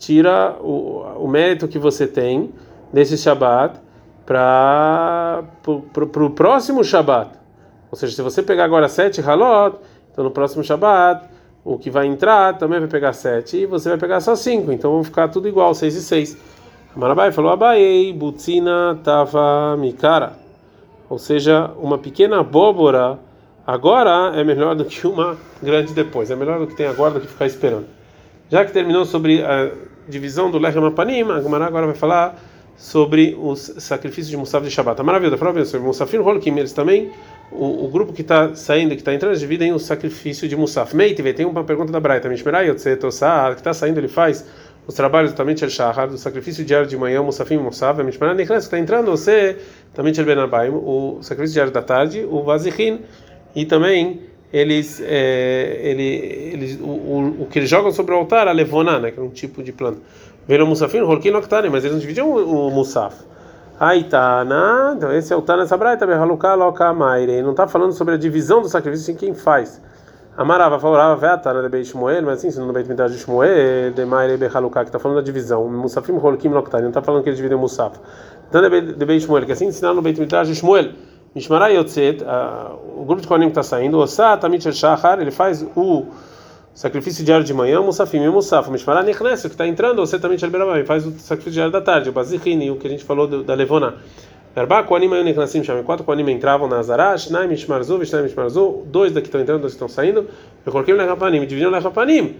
tira 0.00 0.56
o, 0.60 1.04
o 1.16 1.28
mérito 1.28 1.68
que 1.68 1.78
você 1.78 2.08
tem 2.08 2.50
desse 2.92 3.16
Shabat 3.16 3.78
para 4.26 5.44
o 5.64 6.30
próximo 6.30 6.82
Shabat. 6.82 7.30
Ou 7.88 7.96
seja, 7.96 8.16
se 8.16 8.22
você 8.22 8.42
pegar 8.42 8.64
agora 8.64 8.88
sete 8.88 9.20
halot, 9.20 9.76
então 10.18 10.24
no 10.24 10.32
próximo 10.32 10.64
Shabat 10.64 11.28
o 11.64 11.78
que 11.78 11.90
vai 11.90 12.08
entrar 12.08 12.58
também 12.58 12.80
vai 12.80 12.88
pegar 12.88 13.12
sete 13.12 13.58
e 13.58 13.66
você 13.66 13.88
vai 13.88 13.98
pegar 13.98 14.20
só 14.20 14.34
cinco, 14.34 14.72
então 14.72 14.90
vão 14.90 15.04
ficar 15.04 15.28
tudo 15.28 15.46
igual, 15.46 15.72
seis 15.74 15.94
e 15.94 16.02
seis. 16.02 16.36
Marabai 16.96 17.30
falou: 17.30 17.52
Abai, 17.52 18.12
Butzina 18.16 18.98
tava 19.04 19.76
mikara. 19.76 20.32
Ou 21.08 21.20
seja, 21.20 21.70
uma 21.78 21.98
pequena 21.98 22.40
abóbora 22.40 23.20
agora 23.64 24.32
é 24.34 24.42
melhor 24.42 24.74
do 24.74 24.84
que 24.84 25.06
uma 25.06 25.36
grande 25.62 25.94
depois. 25.94 26.32
É 26.32 26.34
melhor 26.34 26.58
do 26.58 26.66
que 26.66 26.74
tem 26.74 26.88
agora 26.88 27.14
do 27.14 27.20
que 27.20 27.28
ficar 27.28 27.46
esperando. 27.46 27.86
Já 28.50 28.64
que 28.64 28.72
terminou 28.72 29.04
sobre 29.04 29.44
a 29.44 29.70
divisão 30.08 30.50
do 30.50 30.58
Lechem 30.58 30.84
Apanim, 30.84 31.22
a 31.30 31.36
agora 31.36 31.86
vai 31.86 31.94
falar 31.94 32.34
sobre 32.76 33.38
os 33.40 33.72
sacrifícios 33.78 34.30
de 34.30 34.36
Musaf 34.36 34.64
de 34.64 34.70
Shabbat. 34.72 35.00
A 35.00 35.04
maravilha, 35.04 35.36
falou 35.36 35.64
sobre 35.64 35.86
Musafim 35.86 36.18
Holkim, 36.18 36.58
eles 36.58 36.72
também, 36.72 37.12
o, 37.50 37.84
o 37.84 37.88
grupo 37.88 38.12
que 38.12 38.22
está 38.22 38.54
saindo, 38.54 38.90
que 38.90 39.00
está 39.00 39.12
entrando, 39.14 39.32
eles 39.32 39.40
dividem 39.40 39.72
o 39.72 39.78
sacrifício 39.78 40.48
de 40.48 40.56
Musaf. 40.56 40.94
Meite, 40.94 41.22
tem 41.32 41.46
uma 41.46 41.64
pergunta 41.64 41.90
da 41.90 42.00
Braita, 42.00 42.28
Mishmerai, 42.28 42.72
que 42.74 42.88
está 42.88 43.74
saindo, 43.74 43.98
ele 43.98 44.08
faz 44.08 44.44
os 44.86 44.94
trabalhos 44.94 45.32
também 45.32 45.54
de 45.54 45.68
Shahar, 45.68 46.08
do 46.08 46.16
sacrifício 46.16 46.64
diário 46.64 46.86
de 46.86 46.96
manhã, 46.96 47.22
Musafim 47.22 47.58
Musaf, 47.58 48.02
Mishmerai, 48.02 48.36
que 48.36 48.52
está 48.52 48.78
entrando, 48.78 49.10
você 49.10 49.56
também 49.92 50.12
de 50.12 50.22
Benabaim, 50.22 50.70
o 50.70 51.18
sacrifício 51.22 51.54
diário 51.54 51.72
da 51.72 51.82
tarde, 51.82 52.26
o 52.30 52.42
Vazichin, 52.42 53.00
e 53.54 53.66
também 53.66 54.22
eles, 54.52 55.02
é, 55.04 55.80
ele, 55.82 56.52
eles 56.54 56.80
o, 56.80 56.86
o, 56.86 57.42
o, 57.42 57.46
que 57.46 57.58
eles 57.58 57.68
jogam 57.68 57.92
sobre 57.92 58.14
o 58.14 58.18
altar, 58.18 58.48
a 58.48 58.52
levoná, 58.52 58.98
né, 58.98 59.10
que 59.10 59.18
é 59.18 59.22
um 59.22 59.28
tipo 59.28 59.62
de 59.62 59.72
planta. 59.72 60.00
Velo 60.46 60.66
musafim, 60.66 61.00
holkin 61.00 61.32
oktane, 61.32 61.68
mas 61.68 61.84
eles 61.84 61.92
não 61.92 62.00
dividiam 62.00 62.30
o, 62.30 62.68
o 62.68 62.70
musaf. 62.70 63.14
Aitana, 63.80 64.94
então 64.96 65.12
esse 65.12 65.32
é 65.32 65.36
o 65.36 65.42
Tana 65.42 65.64
Sabraita, 65.64 66.04
Behaluká 66.04 66.54
Loka 66.54 66.92
Maire. 66.92 67.30
Ele 67.30 67.42
não 67.42 67.52
está 67.52 67.68
falando 67.68 67.92
sobre 67.92 68.14
a 68.14 68.16
divisão 68.16 68.60
do 68.60 68.68
sacrifício 68.68 69.12
em 69.12 69.16
quem 69.16 69.34
faz. 69.34 69.80
Amarava, 70.36 70.78
favorava, 70.78 71.14
Veatana 71.16 71.62
de 71.62 71.68
Beit 71.68 71.88
Shmuel, 71.88 72.22
mas 72.22 72.38
assim, 72.38 72.50
se 72.50 72.58
não 72.58 72.72
Beit 72.72 72.88
Midrash 72.88 73.12
de 73.12 73.18
Shmuel, 73.18 73.92
de 73.92 74.04
Maire 74.04 74.36
Behaluká, 74.36 74.82
que 74.82 74.88
está 74.88 74.98
falando 74.98 75.18
da 75.18 75.22
divisão. 75.22 75.68
Musafim, 75.68 76.16
holkim 76.16 76.52
oktane, 76.54 76.82
não 76.82 76.90
está 76.90 77.02
falando 77.02 77.22
que 77.22 77.28
eles 77.28 77.36
dividem 77.36 77.56
o 77.56 77.60
musaf. 77.60 77.98
Então 78.48 78.60
de 78.62 79.04
Beit 79.06 79.24
Shmuel, 79.24 79.46
que 79.46 79.52
assim 79.52 79.66
ensinaram 79.66 79.94
no 79.94 80.02
Beit 80.02 80.18
Midrash 80.18 80.48
de 80.48 80.54
Shmuel. 80.56 80.92
Mishmara 81.34 81.68
Yotzet, 81.70 82.24
o 82.96 83.04
grupo 83.04 83.20
de 83.20 83.28
Kohanim 83.28 83.46
que 83.46 83.50
está 83.50 83.62
saindo, 83.62 83.98
Osa 83.98 84.36
Tamit 84.38 84.72
Shachar, 84.72 85.20
ele 85.20 85.30
faz 85.30 85.64
o 85.76 86.06
sacrifício 86.78 87.24
diário 87.24 87.44
de 87.44 87.52
manhã, 87.52 87.82
Musafim 87.82 88.22
e 88.22 88.28
Musaf. 88.28 88.70
Mishmara 88.70 89.02
Nechnes, 89.02 89.40
que 89.40 89.48
está 89.48 89.66
entrando, 89.66 90.00
Osa 90.00 90.16
Tamit 90.16 90.40
Shalberabam, 90.40 90.84
faz 90.84 91.04
o 91.04 91.10
sacrifício 91.18 91.54
diário 91.54 91.72
da 91.72 91.80
tarde, 91.80 92.08
o 92.08 92.12
Bazichini, 92.12 92.70
o 92.70 92.76
que 92.76 92.86
a 92.86 92.90
gente 92.90 93.02
falou 93.02 93.26
da 93.26 93.52
Levona. 93.52 93.96
Verba, 94.54 94.84
Kohanim 94.84 95.12
e 95.12 95.24
Nechnasim, 95.24 95.64
chame 95.64 95.82
quatro 95.82 96.04
Kohanim 96.04 96.30
entravam 96.30 96.68
na 96.68 96.78
Azará, 96.78 97.18
Shnai 97.18 97.48
Mishmarzu, 97.48 97.98
Vishnai 97.98 98.22
Mishmarzu, 98.22 98.84
dois 98.86 99.10
daqui 99.10 99.26
estão 99.26 99.40
entrando, 99.40 99.62
dois 99.62 99.72
estão 99.72 99.88
saindo, 99.88 100.28
Rekolkim 100.64 100.92
Lechapanim, 100.92 101.40
dividiram 101.40 101.72
Lechapanim, 101.72 102.36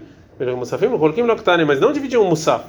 Musafim, 0.55 0.87
Rekolkim 0.87 1.23
Loktanim, 1.23 1.65
mas 1.65 1.81
não 1.81 1.91
dividiam 1.91 2.23
o 2.23 2.29
Musaf. 2.29 2.63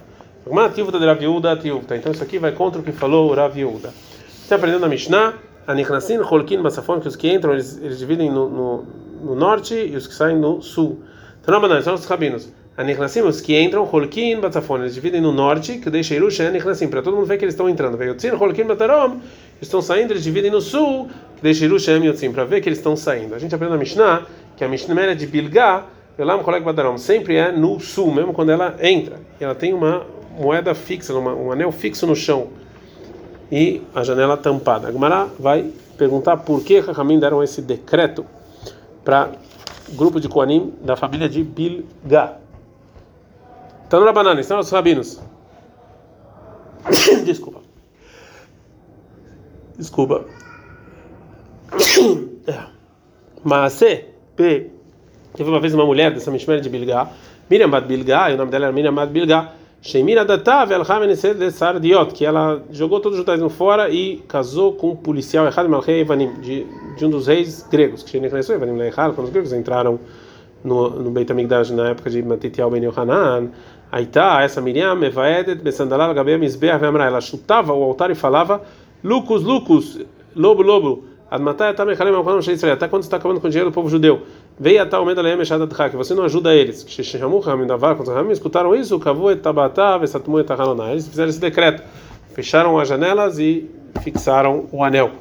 Uma 0.44 0.66
ativa 0.66 0.90
da 0.90 0.98
Raviuda, 0.98 1.52
ativa. 1.52 1.78
Então 1.92 2.10
isso 2.10 2.22
aqui 2.24 2.40
vai 2.40 2.50
contra 2.50 2.80
o 2.80 2.82
que 2.82 2.90
falou 2.90 3.30
o 3.30 3.34
Raviuda. 3.34 3.94
Está 4.42 4.56
aprendendo 4.56 4.86
a 4.86 4.88
Mishnah? 4.88 5.34
Anichnasin, 5.68 6.18
Holkin, 6.18 6.62
Basafon, 6.62 6.98
que 6.98 7.06
os 7.06 7.14
que 7.14 7.32
entram 7.32 7.52
eles, 7.52 7.80
eles 7.80 8.00
dividem 8.00 8.28
no, 8.28 8.50
no, 8.50 8.84
no, 9.22 9.34
norte 9.36 9.74
e 9.74 9.94
os 9.94 10.08
que 10.08 10.14
saem 10.14 10.36
no 10.36 10.60
sul. 10.60 11.00
Então, 11.42 11.60
não, 11.60 11.82
são 11.82 11.94
os 11.94 12.04
rabinos. 12.04 12.48
Anichnasim, 12.76 13.20
os 13.22 13.40
que 13.40 13.60
entram, 13.60 13.84
Holkin, 13.84 14.40
Basafon, 14.40 14.78
eles 14.78 14.94
dividem 14.94 15.20
no 15.20 15.32
norte, 15.32 15.78
que 15.78 15.90
deixa 15.90 16.14
Irusha, 16.14 16.48
Anichnasim, 16.48 16.88
para 16.88 17.02
todo 17.02 17.16
mundo 17.16 17.26
ver 17.26 17.36
que 17.36 17.44
eles 17.44 17.54
estão 17.54 17.68
entrando. 17.68 17.96
Veiotzin, 17.96 18.30
Holkin, 18.30 18.64
Batarom, 18.64 19.18
estão 19.60 19.82
saindo, 19.82 20.12
eles 20.12 20.22
dividem 20.22 20.50
no 20.50 20.60
sul, 20.60 21.08
que 21.36 21.42
deixa 21.42 21.64
Irusha, 21.64 21.92
Yotzim, 21.92 22.32
para 22.32 22.44
ver 22.44 22.60
que 22.60 22.68
eles 22.68 22.78
estão 22.78 22.96
saindo. 22.96 23.34
A 23.34 23.38
gente 23.38 23.54
aprende 23.54 23.72
na 23.72 23.78
Mishnah 23.78 24.26
que 24.56 24.64
a 24.64 24.68
Mishnah 24.68 25.02
é 25.02 25.14
de 25.14 25.26
Bilgá, 25.26 25.84
Elam, 26.18 26.42
Kolek, 26.42 26.64
Batarom, 26.64 26.96
sempre 26.98 27.36
é 27.36 27.50
no 27.50 27.80
sul, 27.80 28.12
mesmo 28.12 28.32
quando 28.32 28.50
ela 28.50 28.76
entra. 28.80 29.16
E 29.40 29.44
ela 29.44 29.54
tem 29.54 29.72
uma 29.72 30.06
moeda 30.38 30.74
fixa, 30.74 31.12
uma, 31.14 31.34
um 31.34 31.52
anel 31.52 31.72
fixo 31.72 32.06
no 32.06 32.14
chão 32.14 32.48
e 33.50 33.82
a 33.94 34.02
janela 34.02 34.36
tampada. 34.36 34.88
A 34.88 34.92
Gemara 34.92 35.28
vai 35.38 35.70
perguntar 35.98 36.38
por 36.38 36.62
que 36.62 36.78
Rahamim 36.78 37.18
deram 37.18 37.42
esse 37.42 37.60
decreto 37.60 38.24
para 39.04 39.30
grupo 39.92 40.20
de 40.20 40.28
Koanim 40.28 40.74
da 40.82 40.96
família 40.96 41.28
de 41.28 41.42
Bilga. 41.42 42.38
Na 43.90 44.12
banana, 44.12 44.40
estão 44.40 44.58
os 44.58 44.70
rabinos. 44.70 45.20
Desculpa. 47.24 47.60
Desculpa. 49.76 50.24
Mas 53.44 53.80
P. 54.36 54.70
Teve 55.34 55.48
uma 55.48 55.60
vez 55.60 55.74
uma 55.74 55.86
mulher 55.86 56.12
dessa 56.12 56.30
Mishmer 56.30 56.60
de 56.60 56.68
Bilga, 56.68 57.08
Miriam 57.48 57.70
Bad 57.70 57.86
Bilga, 57.86 58.30
e 58.30 58.34
o 58.34 58.36
nome 58.36 58.50
dela 58.50 58.66
era 58.66 58.72
Miriam 58.72 58.94
Bad 58.94 59.12
Bilga. 59.12 59.52
Sheimira 59.82 60.26
Datav 60.26 60.70
El 60.72 60.84
Sardiot, 61.50 62.12
que 62.12 62.26
ela 62.26 62.62
jogou 62.70 63.00
todos 63.00 63.18
os 63.18 63.24
judaísmos 63.24 63.54
fora 63.54 63.88
e 63.88 64.18
casou 64.28 64.74
com 64.74 64.90
um 64.90 64.96
policial 64.96 65.48
Echad 65.48 65.66
Malchei 65.68 66.00
Evanim, 66.00 66.34
de, 66.40 66.66
de 66.98 67.06
um 67.06 67.08
dos 67.08 67.26
reis 67.26 67.66
gregos, 67.70 68.02
que 68.02 68.20
conheceu 68.28 68.56
Evanim 68.56 68.76
Leichal, 68.76 69.14
quando 69.14 69.28
os 69.28 69.32
gregos 69.32 69.54
entraram 69.54 69.98
no, 70.62 70.90
no 70.90 71.10
Beit 71.10 71.32
HaMikdash 71.32 71.70
na 71.70 71.90
época 71.90 72.10
de 72.10 72.22
Matitial 72.22 72.70
Ben 72.70 72.84
Yohanan. 72.84 73.48
Aí 73.90 74.04
tá, 74.04 74.42
essa 74.42 74.60
Miriam, 74.60 75.02
Evaedet, 75.02 75.62
Besandalal, 75.62 76.12
Gabea, 76.12 76.36
Mizbeah, 76.36 76.76
Vemra, 76.76 77.06
ela 77.06 77.20
chutava 77.22 77.72
o 77.72 77.82
altar 77.82 78.10
e 78.10 78.14
falava: 78.14 78.60
Lucas, 79.02 79.42
Lucas, 79.42 79.98
lobo, 80.36 80.62
lobo, 80.62 81.04
Admatai, 81.30 81.72
Tamechalem, 81.74 82.14
Alcanam, 82.14 82.42
Sheisrael, 82.42 82.74
até 82.74 82.86
quando 82.86 83.04
está 83.04 83.16
acabando 83.16 83.40
com 83.40 83.46
o 83.46 83.50
dinheiro 83.50 83.70
do 83.70 83.74
povo 83.74 83.88
judeu. 83.88 84.22
Veio 84.62 84.82
até 84.82 84.94
o 84.98 85.00
momento 85.00 85.22
da 85.22 85.22
que 85.88 85.96
você 85.96 86.14
não 86.14 86.24
ajuda 86.24 86.54
eles. 86.54 86.84
Que 86.84 87.00
escutaram 88.30 88.74
isso, 88.74 89.00
Kavu 89.00 89.30
etabatá, 89.30 89.96
vesatmu 89.96 90.38
etahaloná. 90.38 90.90
Eles 90.90 91.08
fizeram 91.08 91.30
esse 91.30 91.40
decreto, 91.40 91.82
fecharam 92.34 92.78
as 92.78 92.86
janelas 92.86 93.38
e 93.38 93.70
fixaram 94.02 94.66
o 94.70 94.84
anel. 94.84 95.12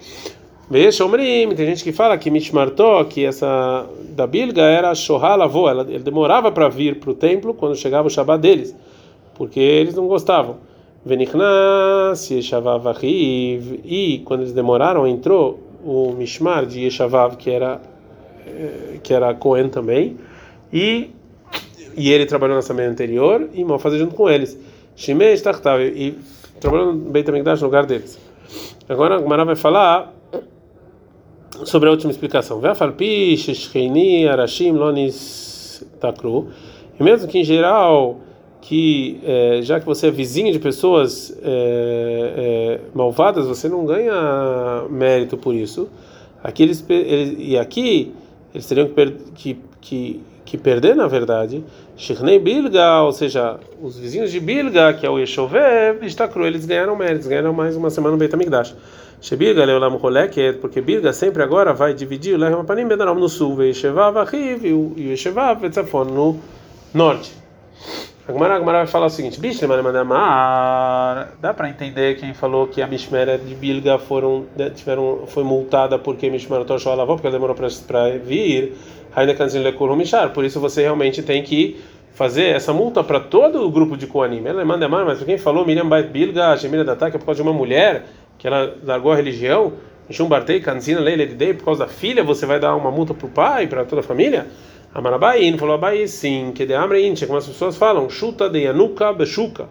Veio 0.70 0.92
Shomrim, 0.92 1.56
tem 1.56 1.68
gente 1.68 1.86
que 1.86 1.94
fala 1.94 2.18
que 2.18 2.30
Mishmartó, 2.30 3.02
que 3.06 3.24
essa 3.24 3.88
da 4.10 4.28
Bilga 4.28 4.64
era 4.64 4.94
Shohal 4.94 5.42
avô, 5.42 5.72
ele 5.72 6.00
demorava 6.00 6.52
para 6.52 6.68
vir 6.68 7.00
para 7.00 7.10
o 7.10 7.14
templo 7.14 7.54
quando 7.54 7.78
chegava 7.78 8.10
o 8.10 8.12
Shabat 8.12 8.42
deles, 8.42 8.76
porque 9.36 9.62
eles 9.62 9.96
não 9.96 10.06
gostavam. 10.06 10.58
Venichnas, 11.06 12.30
Yeshavav 12.30 12.84
e 13.02 14.22
quando 14.26 14.42
eles 14.42 14.52
demoraram, 14.52 15.08
entrou 15.08 15.62
o 15.82 16.12
Mishmar 16.12 16.66
de 16.66 16.82
Yeshavav, 16.82 17.38
que 17.38 17.50
era 17.50 17.82
que 19.04 19.14
era 19.14 19.34
Cohen 19.34 19.70
também, 19.70 20.18
e, 20.72 21.12
e 21.96 22.12
ele 22.12 22.26
trabalhou 22.26 22.56
na 22.56 22.60
Assembleia 22.60 22.90
anterior 22.90 23.50
e 23.54 23.64
mal 23.64 23.80
fazer 23.80 23.98
junto 23.98 24.16
com 24.16 24.30
eles. 24.30 24.58
Shimei 24.96 25.34
Startav, 25.34 25.82
e 25.82 26.18
trabalhou 26.60 26.94
no 26.94 27.10
Beit 27.10 27.30
HaMikdash 27.30 27.62
no 27.62 27.68
lugar 27.68 27.86
deles. 27.86 28.20
Agora 28.88 29.16
a 29.16 29.20
Gemara 29.20 29.46
vai 29.46 29.56
falar 29.56 30.14
sobre 31.66 31.90
a 31.90 31.92
última 31.92 32.12
explicação. 32.12 32.60
Ve'afalpi, 32.60 33.38
Sheshcheini, 33.38 34.28
Arashim, 34.28 34.72
Lonis 34.72 35.86
Takru. 36.00 36.48
E 37.00 37.04
mesmo 37.04 37.28
que 37.28 37.40
em 37.40 37.44
geral 37.44 38.20
que 38.62 39.20
é, 39.24 39.62
já 39.62 39.80
que 39.80 39.86
você 39.86 40.08
é 40.08 40.12
vizinho 40.12 40.52
de 40.52 40.60
pessoas 40.60 41.36
é, 41.42 42.34
é, 42.38 42.80
malvadas, 42.94 43.48
você 43.48 43.70
não 43.70 43.86
ganha 43.86 44.86
mérito 44.90 45.38
por 45.38 45.56
isso. 45.56 45.90
Aqui 46.44 46.64
eles, 46.64 46.86
eles 46.90 47.36
e 47.40 47.58
aqui 47.58 48.14
eles 48.54 48.66
teriam 48.66 48.88
que, 48.88 48.94
per, 48.94 49.12
que, 49.36 49.58
que, 49.80 50.24
que, 50.46 50.58
perder, 50.58 50.96
na 50.96 51.08
verdade, 51.08 51.64
Shirnei 51.96 52.40
Bilga, 52.40 53.02
ou 53.02 53.12
seja, 53.12 53.60
os 53.82 53.98
vizinhos 53.98 54.32
de 54.32 54.40
Bilga, 54.40 54.94
que 54.94 55.06
é 55.06 55.10
o 55.10 55.20
Yeshovev, 55.20 56.06
Istakru, 56.06 56.46
eles 56.46 56.66
ganharam 56.66 56.96
méritos, 56.96 57.28
ganharam 57.28 57.54
mais 57.54 57.76
uma 57.76 57.90
semana 57.90 58.14
no 58.14 58.18
Beit 58.18 58.34
HaMikdash. 58.34 58.76
Shebilga, 59.22 59.66
Leolam 59.66 59.98
Rolek, 59.98 60.54
porque 60.62 60.80
Bilga 60.80 61.12
sempre 61.12 61.44
agora 61.44 61.74
vai 61.74 61.94
dividir 61.94 62.36
o 62.36 62.38
Lehem 62.38 62.64
Panim 62.64 62.88
Benaram 62.88 63.16
no 63.16 63.28
sul, 63.28 63.54
Veishevav 63.56 64.18
Achiv 64.18 64.66
e 64.66 64.72
o 64.72 64.94
Yeshevav 64.98 65.60
Betzafon 65.60 66.06
no 66.06 66.40
norte. 66.94 67.34
A 68.30 68.32
Gemara 68.32 68.60
vai 68.60 68.86
falar 68.86 69.08
o 69.08 69.10
seguinte: 69.10 69.42
dá 71.42 71.52
para 71.52 71.68
entender 71.68 72.16
quem 72.18 72.32
falou 72.32 72.68
que 72.68 72.80
a 72.80 72.86
Mishmera 72.86 73.40
de 73.40 73.56
Bilga 73.56 73.98
foram, 73.98 74.46
tiveram, 74.76 75.24
foi 75.26 75.44
multada 75.44 75.98
porque 75.98 76.30
Mishmera 76.30 76.64
Toshó 76.64 76.94
lavou, 76.94 77.16
porque 77.16 77.26
ela 77.26 77.36
demorou 77.36 77.56
para 77.56 78.10
vir. 78.20 78.74
Por 80.32 80.46
isso 80.46 80.60
você 80.60 80.84
realmente 80.84 81.24
tem 81.24 81.42
que 81.42 81.82
fazer 82.14 82.56
essa 82.56 82.72
multa 82.72 83.04
para 83.04 83.20
todo 83.20 83.66
o 83.66 83.72
grupo 83.72 83.98
de 83.98 84.06
Koanim. 84.06 84.46
Ela 84.46 84.64
manda 84.64 84.88
mais, 84.88 85.08
mas 85.08 85.24
quem 85.24 85.40
falou 85.40 85.66
Miriam 85.66 85.88
Bait 85.88 86.08
Bilga, 86.10 86.56
Shemira 86.56 86.84
da 86.84 86.94
é 87.08 87.12
por 87.12 87.26
causa 87.26 87.42
de 87.42 87.50
uma 87.50 87.54
mulher 87.54 88.04
que 88.38 88.46
ela 88.46 88.76
largou 88.84 89.12
a 89.12 89.16
religião, 89.16 89.74
Mishum 90.08 90.28
Bartei, 90.28 90.60
Kanzina 90.60 91.00
Leila 91.00 91.26
Dei, 91.26 91.56
por 91.56 91.66
causa 91.66 91.86
da 91.86 91.92
filha, 91.92 92.24
você 92.24 92.46
vai 92.46 92.60
dar 92.60 92.76
uma 92.76 92.92
multa 92.92 93.12
para 93.16 93.26
o 93.26 93.30
pai, 93.30 93.66
para 93.66 93.86
toda 93.86 94.02
a 94.02 94.04
família? 94.04 94.46
Amarabain 94.94 95.58
falou 95.58 95.76
Abai 95.76 96.08
sim, 96.08 96.52
que 96.54 96.66
de 96.66 96.74
Amrein, 96.74 97.14
como 97.26 97.38
as 97.38 97.48
pessoas 97.48 97.78
falam, 97.78 98.10
chuta 98.10 98.50
de 98.50 98.60
Yanuka 98.60 99.14
Beshuka. 99.14 99.70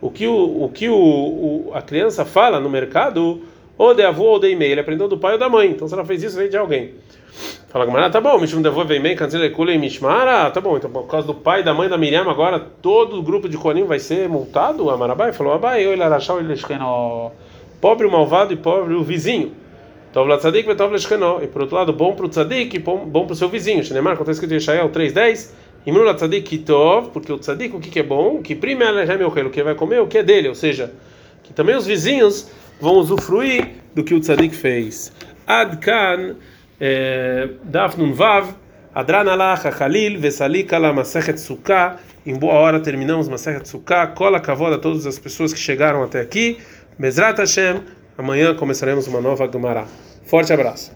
O 0.00 0.10
que, 0.10 0.26
o, 0.26 0.64
o 0.64 0.68
que 0.68 0.88
o, 0.88 0.96
o, 0.96 1.70
a 1.74 1.82
criança 1.82 2.24
fala 2.24 2.60
no 2.60 2.68
mercado, 2.68 3.42
ou 3.76 3.94
de 3.94 4.02
avô 4.02 4.24
ou 4.24 4.38
de 4.38 4.50
e-mail. 4.50 4.72
Ele 4.72 4.80
aprendeu 4.80 5.08
do 5.08 5.18
pai 5.18 5.32
ou 5.32 5.38
da 5.38 5.48
mãe. 5.48 5.70
Então 5.70 5.86
se 5.88 5.94
ela 5.94 6.04
fez 6.04 6.22
isso, 6.22 6.36
veio 6.36 6.50
de 6.50 6.56
alguém. 6.56 6.94
Fala 7.68 7.86
Gamara, 7.86 8.08
tá 8.08 8.20
bom, 8.20 8.38
Mishum 8.38 8.62
Devo 8.62 8.84
Veimei, 8.84 9.16
Cancela 9.16 9.46
e 9.46 9.78
Mishmara, 9.78 10.48
tá 10.52 10.60
bom, 10.60 10.76
então 10.76 10.88
por 10.88 11.08
causa 11.08 11.26
do 11.26 11.34
pai 11.34 11.60
e 11.60 11.62
da 11.64 11.74
mãe 11.74 11.88
da 11.88 11.98
Miriam, 11.98 12.30
agora 12.30 12.60
todo 12.60 13.18
o 13.18 13.22
grupo 13.22 13.48
de 13.48 13.58
Konim 13.58 13.82
vai 13.82 13.98
ser 13.98 14.28
multado? 14.28 14.88
Amarabai 14.90 15.32
falou, 15.32 15.54
Abai, 15.54 15.82
ele 15.82 16.00
arachau 16.00 16.38
ele 16.38 16.54
pobre 17.80 18.06
o 18.06 18.12
malvado 18.12 18.52
e 18.52 18.56
pobre 18.56 18.94
o 18.94 19.02
vizinho. 19.02 19.52
Tov 20.14 20.28
la 20.28 20.36
tzadik 20.38 20.68
ve 20.68 20.76
tov 20.76 20.92
la 20.92 21.42
E 21.42 21.48
por 21.48 21.62
outro 21.62 21.76
lado, 21.76 21.92
bom 21.92 22.14
para 22.14 22.26
o 22.26 22.28
tzadik 22.28 22.76
e 22.76 22.78
bom 22.78 23.10
para 23.10 23.32
o 23.32 23.34
seu 23.34 23.48
vizinho. 23.48 23.82
Shinemar, 23.82 24.16
como 24.16 24.22
está 24.22 24.30
escrito 24.30 24.52
em 24.52 24.54
Yeshayahu 24.54 24.88
3.10, 24.90 25.50
Imru 25.84 26.04
la 26.04 26.14
tzadik 26.14 26.56
tov, 26.58 27.10
porque 27.10 27.32
o 27.32 27.36
tzadik, 27.36 27.74
o 27.74 27.80
que, 27.80 27.90
que 27.90 27.98
é 27.98 28.02
bom? 28.04 28.36
O 28.36 28.42
que 28.42 28.54
prime 28.54 28.84
alehem 28.84 29.24
o 29.24 29.50
que 29.50 29.62
vai 29.64 29.74
comer, 29.74 30.00
o 30.00 30.06
que 30.06 30.18
é 30.18 30.22
dele, 30.22 30.48
ou 30.48 30.54
seja, 30.54 30.92
que 31.42 31.52
também 31.52 31.74
os 31.74 31.84
vizinhos 31.84 32.48
vão 32.80 32.94
usufruir 32.94 33.70
do 33.92 34.04
que 34.04 34.14
o 34.14 34.20
tzadik 34.20 34.54
fez. 34.54 35.12
Adkan 35.48 36.36
Daf 37.64 37.98
Nun 37.98 38.12
Vav, 38.12 38.54
Adran 38.94 39.28
Alach, 39.28 39.68
Khalil, 39.68 40.20
Vesali 40.20 40.62
Kala 40.62 40.92
Masechet 40.92 41.38
Sukkah. 41.38 41.96
Em 42.24 42.38
boa 42.38 42.54
hora 42.54 42.78
terminamos 42.78 43.28
Masechet 43.28 43.66
Sukkah. 43.68 44.06
Cola 44.06 44.38
cavoda 44.38 44.76
a 44.76 44.78
todas 44.78 45.06
as 45.06 45.18
pessoas 45.18 45.52
que 45.52 45.58
chegaram 45.58 46.04
até 46.04 46.20
aqui. 46.20 46.58
Bezrat 46.96 47.38
Hashem. 47.38 47.80
Amanhã 48.16 48.54
começaremos 48.54 49.08
uma 49.08 49.20
nova 49.20 49.50
Gemara. 49.50 49.86
Forte 50.24 50.52
abraço. 50.52 50.92